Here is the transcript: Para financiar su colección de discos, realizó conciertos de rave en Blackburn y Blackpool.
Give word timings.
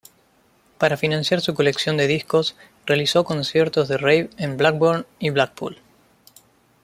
Para 0.79 0.97
financiar 0.97 1.41
su 1.41 1.53
colección 1.53 1.95
de 1.95 2.07
discos, 2.07 2.55
realizó 2.87 3.23
conciertos 3.23 3.87
de 3.87 3.99
rave 3.99 4.31
en 4.37 4.57
Blackburn 4.57 5.05
y 5.19 5.29
Blackpool. 5.29 5.77